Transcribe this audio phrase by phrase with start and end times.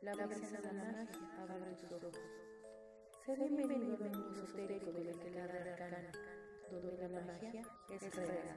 [0.00, 1.08] la brisa de la magia
[1.38, 2.14] abre tus ojos.
[3.26, 6.12] Sé bienvenido al mundo esotérico de la que arcana,
[6.70, 8.56] donde la magia es real.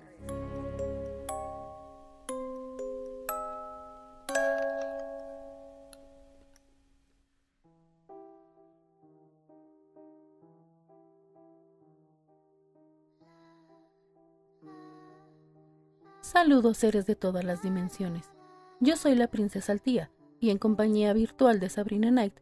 [16.21, 18.31] Saludos seres de todas las dimensiones.
[18.79, 20.09] Yo soy la princesa Altía
[20.39, 22.39] y en compañía virtual de Sabrina Knight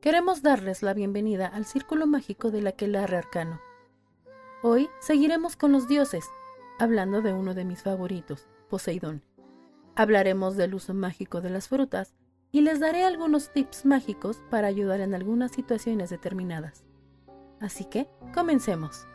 [0.00, 3.60] queremos darles la bienvenida al círculo mágico del aquelarre arcano.
[4.62, 6.24] Hoy seguiremos con los dioses,
[6.78, 9.22] hablando de uno de mis favoritos, Poseidón.
[9.94, 12.14] Hablaremos del uso mágico de las frutas
[12.52, 16.84] y les daré algunos tips mágicos para ayudar en algunas situaciones determinadas.
[17.60, 19.06] Así que, comencemos.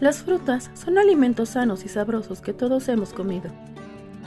[0.00, 3.50] Las frutas son alimentos sanos y sabrosos que todos hemos comido,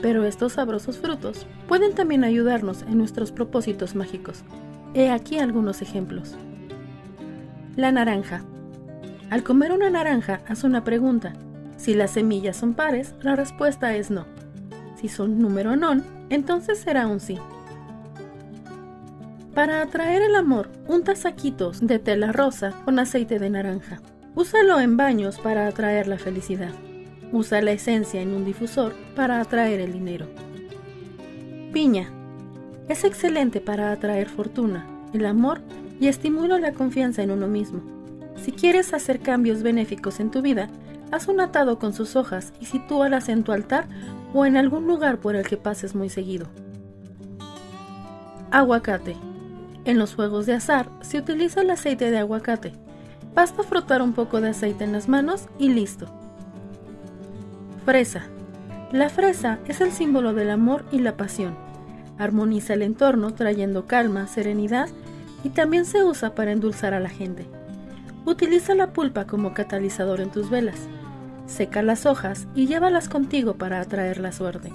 [0.00, 4.44] pero estos sabrosos frutos pueden también ayudarnos en nuestros propósitos mágicos.
[4.94, 6.36] He aquí algunos ejemplos.
[7.76, 8.42] La naranja.
[9.30, 11.34] Al comer una naranja, haz una pregunta.
[11.76, 14.24] Si las semillas son pares, la respuesta es no.
[14.96, 17.38] Si son número non, entonces será un sí.
[19.54, 24.00] Para atraer el amor, unta saquitos de tela rosa con aceite de naranja.
[24.38, 26.70] Úsalo en baños para atraer la felicidad.
[27.32, 30.26] Usa la esencia en un difusor para atraer el dinero.
[31.72, 32.08] Piña.
[32.88, 35.60] Es excelente para atraer fortuna, el amor
[35.98, 37.82] y estimula la confianza en uno mismo.
[38.36, 40.68] Si quieres hacer cambios benéficos en tu vida,
[41.10, 43.88] haz un atado con sus hojas y sitúalas en tu altar
[44.32, 46.46] o en algún lugar por el que pases muy seguido.
[48.52, 49.16] Aguacate.
[49.84, 52.87] En los juegos de azar se utiliza el aceite de aguacate
[53.34, 56.06] Basta frotar un poco de aceite en las manos y listo.
[57.84, 58.24] Fresa.
[58.92, 61.56] La fresa es el símbolo del amor y la pasión.
[62.18, 64.88] Armoniza el entorno trayendo calma, serenidad
[65.44, 67.46] y también se usa para endulzar a la gente.
[68.24, 70.88] Utiliza la pulpa como catalizador en tus velas.
[71.46, 74.72] Seca las hojas y llévalas contigo para atraer la suerte.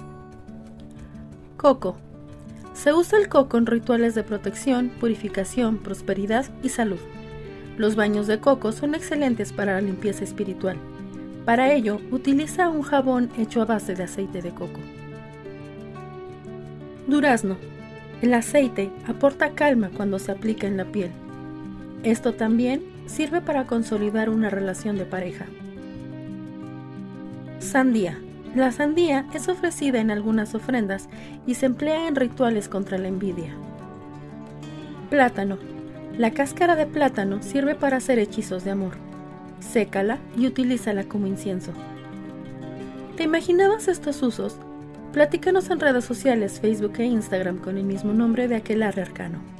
[1.56, 1.96] Coco.
[2.72, 6.98] Se usa el coco en rituales de protección, purificación, prosperidad y salud.
[7.76, 10.76] Los baños de coco son excelentes para la limpieza espiritual.
[11.44, 14.80] Para ello, utiliza un jabón hecho a base de aceite de coco.
[17.06, 17.56] Durazno.
[18.22, 21.10] El aceite aporta calma cuando se aplica en la piel.
[22.02, 25.46] Esto también sirve para consolidar una relación de pareja.
[27.58, 28.18] Sandía.
[28.54, 31.08] La sandía es ofrecida en algunas ofrendas
[31.44, 33.52] y se emplea en rituales contra la envidia.
[35.10, 35.73] Plátano.
[36.18, 38.92] La cáscara de plátano sirve para hacer hechizos de amor.
[39.58, 41.72] Sécala y utilízala como incienso.
[43.16, 44.56] ¿Te imaginabas estos usos?
[45.12, 49.53] Platícanos en redes sociales, Facebook e Instagram con el mismo nombre de aquel arcano.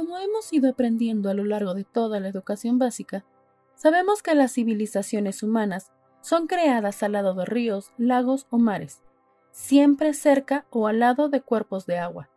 [0.00, 3.26] Como hemos ido aprendiendo a lo largo de toda la educación básica,
[3.74, 9.02] sabemos que las civilizaciones humanas son creadas al lado de ríos, lagos o mares,
[9.50, 12.30] siempre cerca o al lado de cuerpos de agua.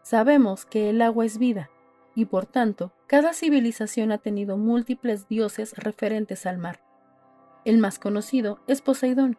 [0.00, 1.68] Sabemos que el agua es vida,
[2.14, 6.80] y por tanto, cada civilización ha tenido múltiples dioses referentes al mar.
[7.66, 9.36] El más conocido es Poseidón,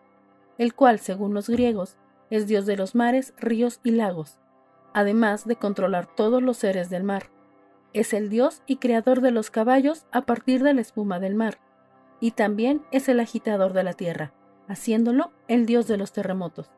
[0.59, 1.97] el cual, según los griegos,
[2.29, 4.37] es dios de los mares, ríos y lagos,
[4.93, 7.31] además de controlar todos los seres del mar
[7.95, 11.59] es el dios y creador de los caballos a partir de la espuma del mar,
[12.19, 14.33] y también es el agitador de la tierra,
[14.67, 16.69] haciéndolo el dios de los terremotos.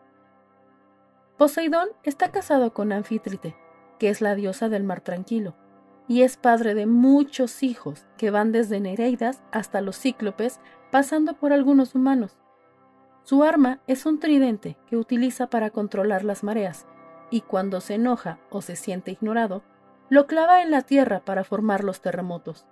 [1.37, 3.55] Poseidón está casado con Anfítrite,
[3.97, 5.55] que es la diosa del mar tranquilo,
[6.07, 10.59] y es padre de muchos hijos que van desde Nereidas hasta los cíclopes,
[10.91, 12.37] pasando por algunos humanos.
[13.23, 16.85] Su arma es un tridente que utiliza para controlar las mareas,
[17.31, 19.63] y cuando se enoja o se siente ignorado,
[20.09, 22.65] lo clava en la tierra para formar los terremotos.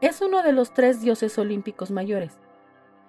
[0.00, 2.38] es uno de los tres dioses olímpicos mayores.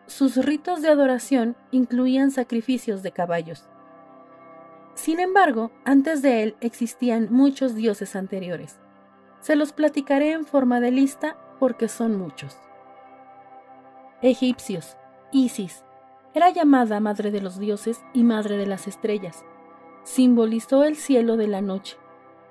[0.07, 3.69] Sus ritos de adoración incluían sacrificios de caballos.
[4.95, 8.79] Sin embargo, antes de él existían muchos dioses anteriores.
[9.39, 12.57] Se los platicaré en forma de lista porque son muchos.
[14.21, 14.97] Egipcios.
[15.31, 15.85] Isis.
[16.33, 19.45] Era llamada madre de los dioses y madre de las estrellas.
[20.03, 21.97] Simbolizó el cielo de la noche.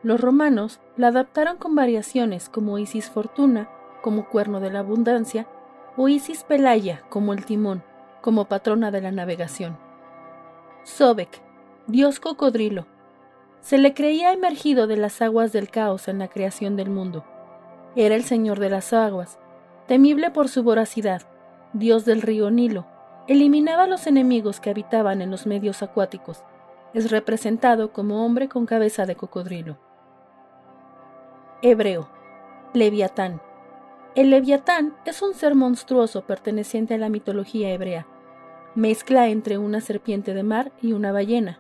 [0.05, 3.69] Los romanos la adaptaron con variaciones como Isis Fortuna,
[4.01, 5.49] como cuerno de la abundancia,
[5.97, 7.83] o Isis Pelaya, como el timón,
[8.21, 9.77] como patrona de la navegación.
[10.85, 11.43] Sobek,
[11.89, 12.87] dios cocodrilo.
[13.61, 17.25] Se le creía emergido de las aguas del caos en la creación del mundo.
[17.97, 19.41] Era el señor de las aguas,
[19.89, 21.23] temible por su voracidad,
[21.73, 22.87] dios del río Nilo.
[23.27, 26.45] Eliminaba a los enemigos que habitaban en los medios acuáticos.
[26.95, 29.88] Es representado como hombre con cabeza de cocodrilo.
[31.61, 32.09] Hebreo.
[32.73, 33.41] Leviatán.
[34.15, 38.07] El leviatán es un ser monstruoso perteneciente a la mitología hebrea,
[38.77, 41.59] mezcla entre una serpiente de mar y una ballena.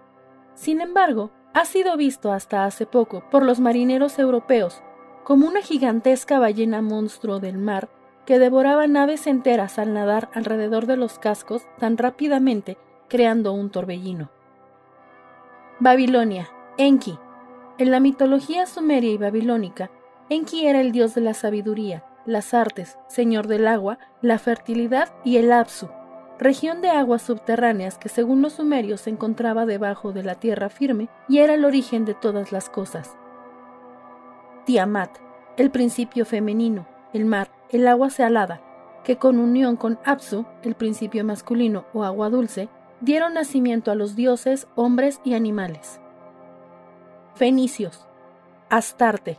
[0.55, 4.83] Sin embargo, ha sido visto hasta hace poco por los marineros europeos
[5.25, 7.89] como una gigantesca ballena monstruo del mar
[8.25, 12.79] que devoraba naves enteras al nadar alrededor de los cascos tan rápidamente,
[13.09, 14.31] creando un torbellino.
[15.81, 17.19] Babilonia, Enki.
[17.79, 19.89] En la mitología sumeria y babilónica,
[20.31, 25.37] Enki era el dios de la sabiduría, las artes, señor del agua, la fertilidad y
[25.37, 25.89] el Apsu,
[26.41, 31.09] región de aguas subterráneas que según los sumerios se encontraba debajo de la tierra firme
[31.29, 33.17] y era el origen de todas las cosas.
[34.67, 35.17] Tiamat,
[35.57, 38.61] el principio femenino, el mar, el agua salada,
[39.05, 42.69] que con unión con Apsu, el principio masculino o agua dulce,
[43.01, 46.01] dieron nacimiento a los dioses, hombres y animales.
[47.39, 48.05] Fenicios.
[48.69, 49.39] Astarte.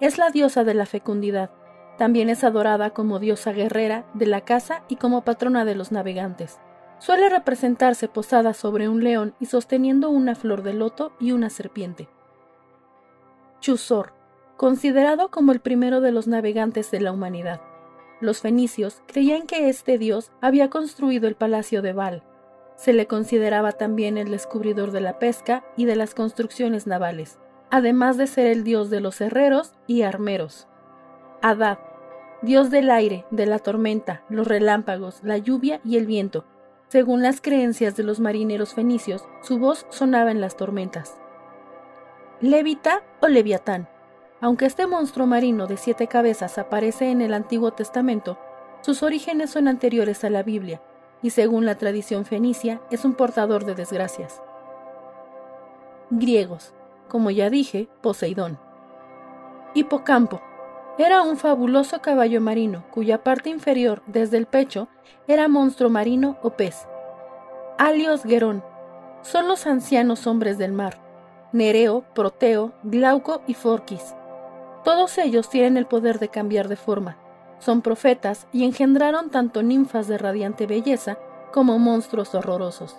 [0.00, 1.50] Es la diosa de la fecundidad,
[1.98, 6.58] también es adorada como diosa guerrera de la caza y como patrona de los navegantes.
[6.98, 12.08] Suele representarse posada sobre un león y sosteniendo una flor de loto y una serpiente.
[13.60, 14.14] Chusor,
[14.56, 17.60] considerado como el primero de los navegantes de la humanidad.
[18.22, 22.22] Los fenicios creían que este dios había construido el palacio de Baal.
[22.76, 27.38] Se le consideraba también el descubridor de la pesca y de las construcciones navales,
[27.70, 30.66] además de ser el dios de los herreros y armeros.
[31.40, 31.78] Adad,
[32.42, 36.44] dios del aire, de la tormenta, los relámpagos, la lluvia y el viento.
[36.88, 41.18] Según las creencias de los marineros fenicios, su voz sonaba en las tormentas.
[42.40, 43.88] Levita o Leviatán.
[44.40, 48.38] Aunque este monstruo marino de siete cabezas aparece en el Antiguo Testamento,
[48.82, 50.82] sus orígenes son anteriores a la Biblia,
[51.24, 54.42] y según la tradición fenicia es un portador de desgracias.
[56.10, 56.74] Griegos.
[57.08, 58.58] Como ya dije, Poseidón.
[59.72, 60.42] Hipocampo
[60.98, 64.88] era un fabuloso caballo marino cuya parte inferior, desde el pecho,
[65.26, 66.86] era monstruo marino o pez.
[67.78, 68.62] Alios Gerón
[69.22, 71.00] son los ancianos hombres del mar.
[71.52, 74.14] Nereo, Proteo, Glauco y Forquis.
[74.84, 77.16] Todos ellos tienen el poder de cambiar de forma.
[77.64, 81.16] Son profetas y engendraron tanto ninfas de radiante belleza
[81.50, 82.94] como monstruos horrorosos.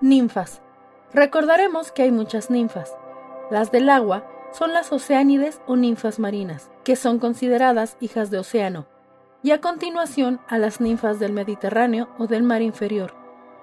[0.00, 0.62] Ninfas.
[1.12, 2.96] Recordaremos que hay muchas ninfas.
[3.50, 8.86] Las del agua son las oceánides o ninfas marinas, que son consideradas hijas de océano,
[9.42, 13.12] y a continuación a las ninfas del Mediterráneo o del mar inferior,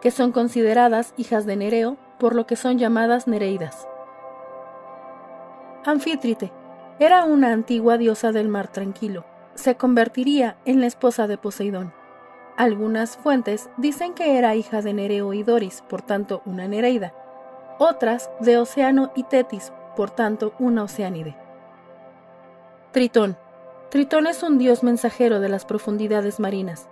[0.02, 3.88] que son consideradas hijas de Nereo, por lo que son llamadas Nereidas.
[5.84, 6.52] Anfítrite
[7.00, 9.26] era una antigua diosa del mar tranquilo.
[9.56, 11.94] Se convertiría en la esposa de Poseidón.
[12.58, 17.14] Algunas fuentes dicen que era hija de Nereo y Doris, por tanto una Nereida.
[17.80, 21.36] Otras de Océano y Tetis, por tanto una oceánide.
[22.92, 23.38] Tritón.
[23.90, 26.90] Tritón es un dios mensajero de las profundidades marinas.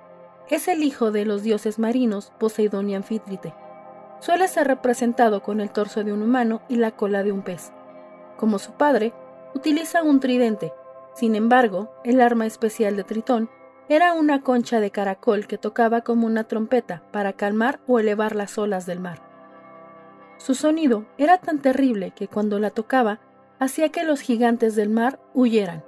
[0.49, 3.53] Es el hijo de los dioses marinos Poseidón y Anfítrite.
[4.19, 7.71] Suele ser representado con el torso de un humano y la cola de un pez.
[8.37, 9.13] Como su padre,
[9.55, 10.73] utiliza un tridente.
[11.13, 13.49] Sin embargo, el arma especial de Tritón
[13.89, 18.57] era una concha de caracol que tocaba como una trompeta para calmar o elevar las
[18.57, 19.19] olas del mar.
[20.37, 23.19] Su sonido era tan terrible que cuando la tocaba
[23.59, 25.83] hacía que los gigantes del mar huyeran,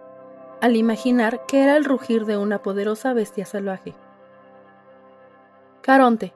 [0.62, 3.96] al imaginar que era el rugir de una poderosa bestia salvaje.
[5.82, 6.34] Caronte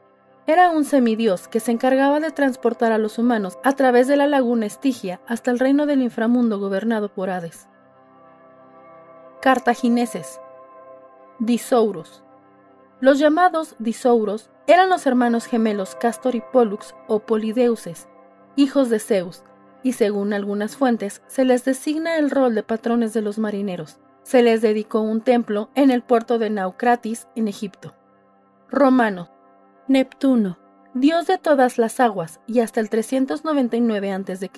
[0.48, 4.28] era un semidios que se encargaba de transportar a los humanos a través de la
[4.28, 7.68] laguna Estigia hasta el reino del inframundo gobernado por Hades.
[9.48, 10.42] Cartagineses.
[11.40, 12.22] Disouros.
[13.00, 18.10] Los llamados Disouros eran los hermanos gemelos Castor y Pollux o Polideuses,
[18.58, 19.44] hijos de Zeus,
[19.84, 24.44] y según algunas fuentes se les designa el rol de patrones de los marineros, se
[24.44, 27.96] les dedicó un templo en el puerto de Naucratis, en Egipto.
[28.70, 29.30] Romano.
[29.88, 30.60] Neptuno,
[30.94, 34.52] dios de todas las aguas y hasta el 399 a.C.,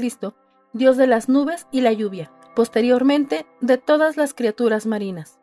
[0.74, 5.40] dios de las nubes y la lluvia, posteriormente de todas las criaturas marinas.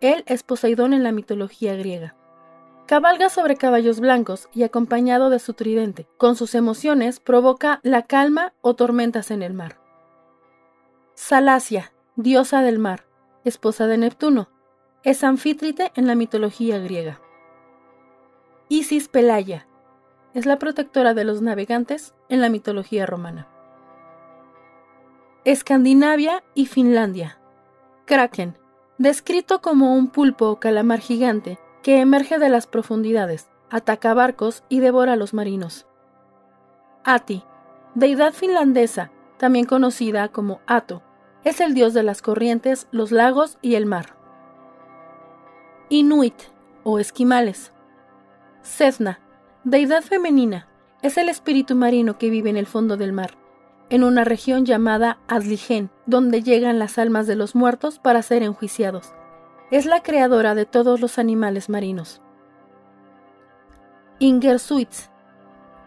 [0.00, 2.16] Él es Poseidón en la mitología griega.
[2.86, 6.08] Cabalga sobre caballos blancos y acompañado de su tridente.
[6.16, 9.78] Con sus emociones provoca la calma o tormentas en el mar.
[11.14, 13.04] Salacia, diosa del mar,
[13.44, 14.48] esposa de Neptuno,
[15.02, 17.20] es anfítrite en la mitología griega.
[18.68, 19.66] Isis Pelaya,
[20.34, 23.48] es la protectora de los navegantes en la mitología romana.
[25.46, 27.38] Escandinavia y Finlandia.
[28.04, 28.58] Kraken,
[28.98, 34.80] descrito como un pulpo o calamar gigante que emerge de las profundidades, ataca barcos y
[34.80, 35.86] devora a los marinos.
[37.04, 37.42] Ati,
[37.94, 41.02] deidad finlandesa, también conocida como Ato,
[41.42, 44.16] es el dios de las corrientes, los lagos y el mar.
[45.88, 46.36] Inuit,
[46.82, 47.72] o esquimales.
[48.60, 49.20] Sedna,
[49.64, 50.68] deidad femenina,
[51.00, 53.39] es el espíritu marino que vive en el fondo del mar
[53.90, 59.12] en una región llamada Adligen, donde llegan las almas de los muertos para ser enjuiciados.
[59.70, 62.22] Es la creadora de todos los animales marinos.
[64.20, 65.10] Ingersuits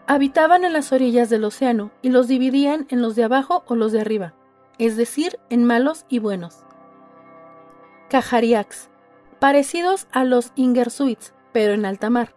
[0.06, 3.94] habitaban en las orillas del océano y los dividían en los de abajo o los
[3.94, 4.34] de arriba,
[4.78, 6.66] es decir, en malos y buenos.
[8.10, 8.90] Cajariax,
[9.40, 12.36] parecidos a los Ingersuits, pero en alta mar,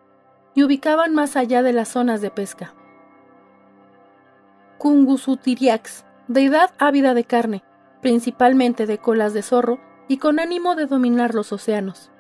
[0.55, 2.76] y ubicaban más allá de las zonas de pesca.
[4.79, 7.65] Kungusutiriax, deidad ávida de carne,
[8.03, 12.11] principalmente de colas de zorro y con ánimo de dominar los océanos.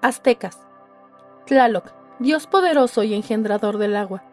[0.00, 0.58] Aztecas.
[1.46, 4.24] Tlaloc, dios poderoso y engendrador del agua.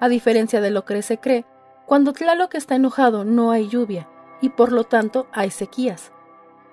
[0.00, 1.44] A diferencia de lo que se cree,
[1.86, 4.08] cuando Tlaloc está enojado no hay lluvia,
[4.40, 6.12] y por lo tanto hay sequías.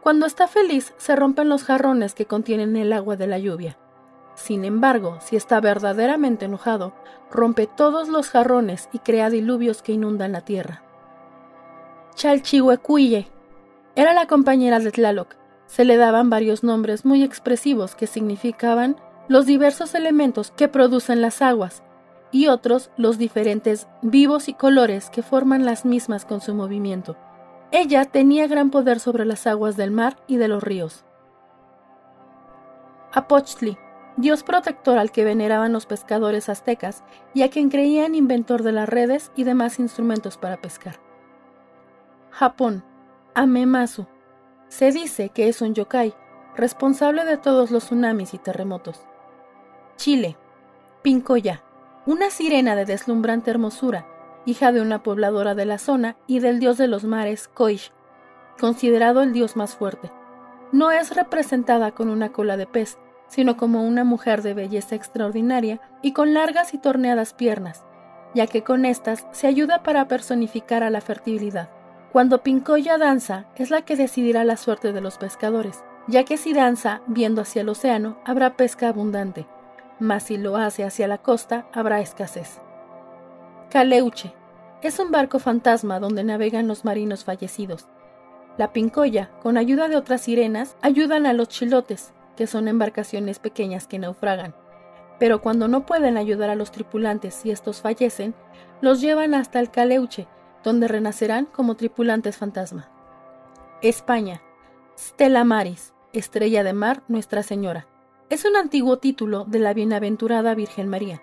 [0.01, 3.77] Cuando está feliz se rompen los jarrones que contienen el agua de la lluvia.
[4.37, 6.93] Sin embargo, si está verdaderamente enojado,
[7.31, 10.83] rompe todos los jarrones y crea diluvios que inundan la tierra.
[12.13, 13.27] Chalchihuecuille
[13.95, 15.35] era la compañera de Tlaloc.
[15.65, 21.41] Se le daban varios nombres muy expresivos que significaban los diversos elementos que producen las
[21.41, 21.81] aguas
[22.31, 27.17] y otros los diferentes vivos y colores que forman las mismas con su movimiento.
[27.71, 31.05] Ella tenía gran poder sobre las aguas del mar y de los ríos.
[33.11, 33.79] Apochtli
[34.17, 38.89] dios protector al que veneraban los pescadores aztecas y a quien creían inventor de las
[38.89, 40.99] redes y demás instrumentos para pescar.
[42.31, 42.83] Japón,
[43.35, 44.07] Amemasu.
[44.67, 46.13] Se dice que es un yokai,
[46.55, 49.05] responsable de todos los tsunamis y terremotos.
[49.95, 50.37] Chile,
[51.03, 51.63] Pincoya,
[52.05, 54.07] una sirena de deslumbrante hermosura,
[54.45, 57.91] hija de una pobladora de la zona y del dios de los mares, Koish,
[58.59, 60.11] considerado el dios más fuerte.
[60.71, 65.79] No es representada con una cola de pez, sino como una mujer de belleza extraordinaria
[66.01, 67.83] y con largas y torneadas piernas,
[68.33, 71.69] ya que con estas se ayuda para personificar a la fertilidad.
[72.11, 76.53] Cuando Pincoya danza, es la que decidirá la suerte de los pescadores, ya que si
[76.53, 79.45] danza viendo hacia el océano, habrá pesca abundante,
[79.99, 82.61] mas si lo hace hacia la costa, habrá escasez.
[83.69, 84.33] Caleuche
[84.81, 87.87] es un barco fantasma donde navegan los marinos fallecidos.
[88.57, 93.87] La Pincoya, con ayuda de otras sirenas, ayudan a los chilotes, que son embarcaciones pequeñas
[93.87, 94.55] que naufragan,
[95.19, 98.35] pero cuando no pueden ayudar a los tripulantes si estos fallecen,
[98.81, 100.27] los llevan hasta el Caleuche,
[100.63, 102.89] donde renacerán como tripulantes fantasma.
[103.81, 104.41] España.
[104.97, 107.87] Stella Maris, Estrella de Mar Nuestra Señora.
[108.29, 111.21] Es un antiguo título de la bienaventurada Virgen María.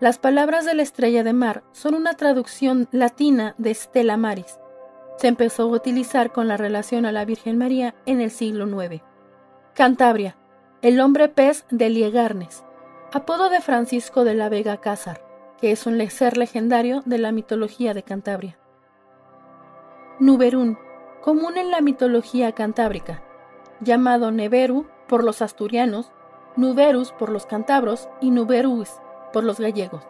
[0.00, 4.58] Las palabras de la Estrella de Mar son una traducción latina de Stella Maris.
[5.16, 9.02] Se empezó a utilizar con la relación a la Virgen María en el siglo IX.
[9.74, 10.36] Cantabria,
[10.84, 12.62] el hombre pez de Liegarnes,
[13.10, 15.24] apodo de Francisco de la Vega Cázar,
[15.58, 18.58] que es un ser legendario de la mitología de Cantabria.
[20.20, 20.76] Nuberún,
[21.22, 23.22] común en la mitología cantábrica,
[23.80, 26.12] llamado Neveru por los asturianos,
[26.54, 28.90] Nuberus por los cantabros y Nuberus
[29.32, 30.06] por los gallegos.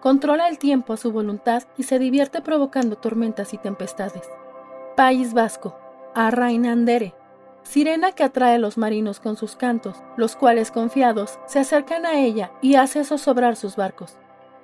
[0.00, 4.28] Controla el tiempo a su voluntad y se divierte provocando tormentas y tempestades.
[4.96, 5.78] País Vasco,
[6.16, 7.14] Arrainandere,
[7.68, 12.18] sirena que atrae a los marinos con sus cantos, los cuales confiados se acercan a
[12.18, 14.16] ella y hace zozobrar sus barcos.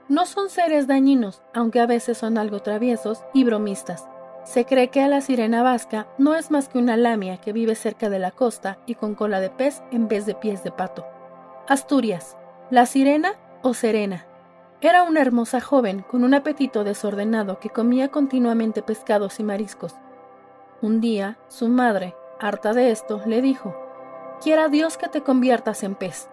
[0.09, 4.09] No son seres dañinos, aunque a veces son algo traviesos y bromistas.
[4.45, 7.75] Se cree que a la sirena vasca no es más que una lamia que vive
[7.75, 11.05] cerca de la costa y con cola de pez en vez de pies de pato.
[11.69, 12.39] Asturias,
[12.71, 14.27] la sirena o serena.
[14.81, 19.95] Era una hermosa joven con un apetito desordenado que comía continuamente pescados y mariscos.
[20.81, 23.75] Un día, su madre, Harta de esto, le dijo,
[24.43, 26.29] Quiera Dios que te conviertas en pez.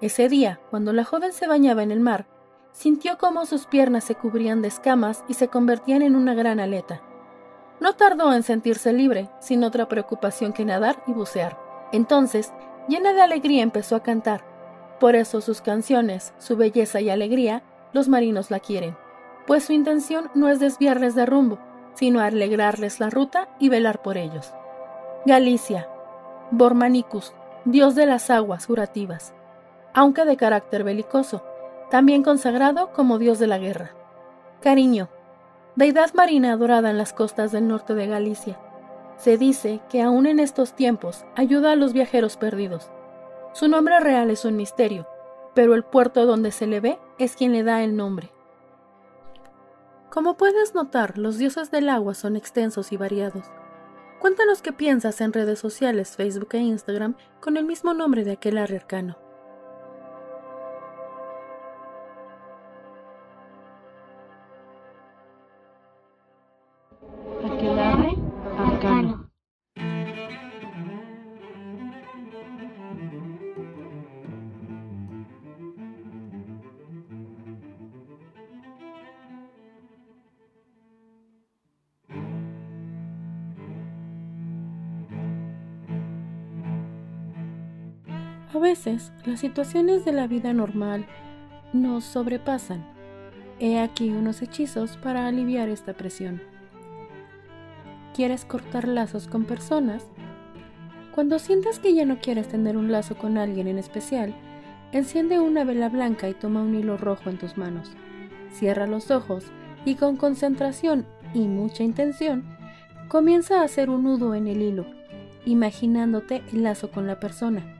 [0.00, 2.26] Ese día, cuando la joven se bañaba en el mar,
[2.72, 7.00] sintió cómo sus piernas se cubrían de escamas y se convertían en una gran aleta.
[7.80, 11.58] No tardó en sentirse libre, sin otra preocupación que nadar y bucear.
[11.92, 12.52] Entonces,
[12.88, 14.44] llena de alegría, empezó a cantar.
[15.00, 17.62] Por eso sus canciones, su belleza y alegría,
[17.92, 18.96] los marinos la quieren,
[19.46, 21.58] pues su intención no es desviarles de rumbo,
[21.94, 24.52] sino alegrarles la ruta y velar por ellos.
[25.26, 25.88] Galicia,
[26.50, 27.32] Bormanicus,
[27.64, 29.32] dios de las aguas curativas,
[29.94, 31.42] aunque de carácter belicoso,
[31.90, 33.92] también consagrado como dios de la guerra.
[34.60, 35.08] Cariño,
[35.76, 38.58] deidad marina adorada en las costas del norte de Galicia.
[39.16, 42.90] Se dice que aún en estos tiempos ayuda a los viajeros perdidos.
[43.54, 45.06] Su nombre real es un misterio,
[45.54, 48.30] pero el puerto donde se le ve es quien le da el nombre.
[50.10, 53.50] Como puedes notar, los dioses del agua son extensos y variados.
[54.24, 58.56] Cuéntanos qué piensas en redes sociales, Facebook e Instagram con el mismo nombre de aquel
[58.56, 59.18] arcano.
[68.56, 69.23] A
[88.86, 91.06] las situaciones de la vida normal
[91.72, 92.84] nos sobrepasan.
[93.58, 96.42] He aquí unos hechizos para aliviar esta presión.
[98.14, 100.06] ¿Quieres cortar lazos con personas?
[101.14, 104.34] Cuando sientas que ya no quieres tener un lazo con alguien en especial,
[104.92, 107.92] enciende una vela blanca y toma un hilo rojo en tus manos.
[108.52, 109.46] Cierra los ojos
[109.84, 112.44] y con concentración y mucha intención,
[113.08, 114.86] comienza a hacer un nudo en el hilo,
[115.44, 117.73] imaginándote el lazo con la persona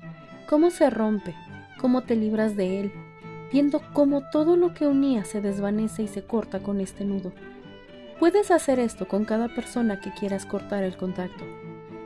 [0.46, 1.34] cómo se rompe,
[1.78, 2.92] cómo te libras de él,
[3.52, 7.32] viendo cómo todo lo que unía se desvanece y se corta con este nudo.
[8.18, 11.44] Puedes hacer esto con cada persona que quieras cortar el contacto.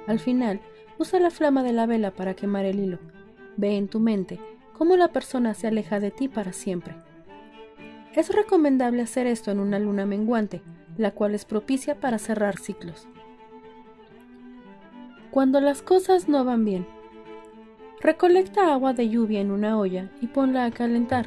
[0.06, 0.60] Al final,
[0.98, 2.98] usa la flama de la vela para quemar el hilo.
[3.56, 4.40] Ve en tu mente
[4.72, 6.94] cómo la persona se aleja de ti para siempre.
[8.14, 10.62] Es recomendable hacer esto en una luna menguante,
[10.96, 13.06] la cual es propicia para cerrar ciclos.
[15.30, 16.86] Cuando las cosas no van bien,
[18.00, 21.26] Recolecta agua de lluvia en una olla y ponla a calentar.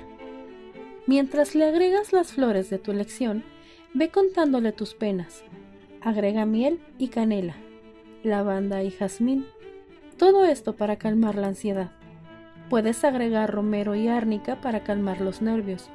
[1.06, 3.44] Mientras le agregas las flores de tu elección,
[3.94, 5.44] ve contándole tus penas.
[6.00, 7.56] Agrega miel y canela,
[8.24, 9.46] lavanda y jazmín.
[10.18, 11.92] Todo esto para calmar la ansiedad.
[12.70, 15.90] Puedes agregar romero y árnica para calmar los nervios,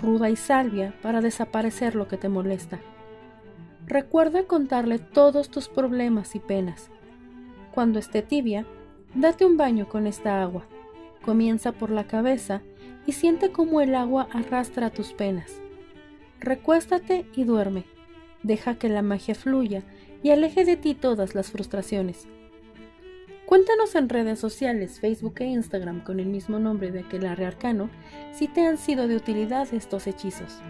[0.00, 2.78] ruda y salvia para desaparecer lo que te molesta.
[3.86, 6.90] Recuerda contarle todos tus problemas y penas.
[7.74, 8.66] Cuando esté tibia,
[9.14, 10.66] Date un baño con esta agua.
[11.24, 12.62] Comienza por la cabeza
[13.06, 15.60] y siente cómo el agua arrastra tus penas.
[16.40, 17.84] Recuéstate y duerme.
[18.42, 19.82] Deja que la magia fluya
[20.22, 22.28] y aleje de ti todas las frustraciones.
[23.46, 27.90] Cuéntanos en redes sociales, Facebook e Instagram con el mismo nombre de aquel arcano
[28.32, 30.60] si te han sido de utilidad estos hechizos.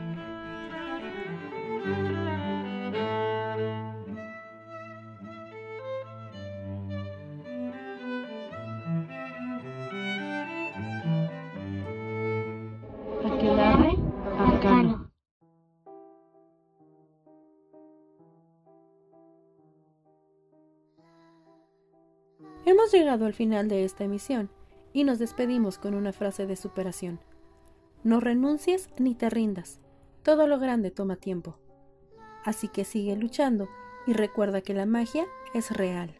[23.06, 24.50] Llegado al final de esta emisión
[24.92, 27.20] y nos despedimos con una frase de superación.
[28.02, 29.78] No renuncies ni te rindas.
[30.24, 31.56] Todo lo grande toma tiempo.
[32.44, 33.68] Así que sigue luchando
[34.08, 36.16] y recuerda que la magia es real.